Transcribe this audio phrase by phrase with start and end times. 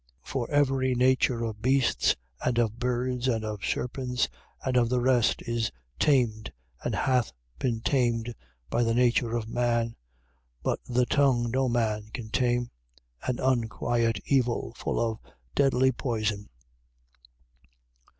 [0.23, 0.27] 3:7.
[0.29, 4.27] For every nature of beasts and of birds and of serpents
[4.65, 6.51] and of the rest is tamed
[6.83, 8.33] and hath been tamed,
[8.71, 9.89] by the nature of man.
[9.89, 9.93] 3:8.
[10.63, 12.71] But the tongue no man can tame,
[13.27, 15.19] an unquiet evil, full of
[15.53, 16.49] deadly poison.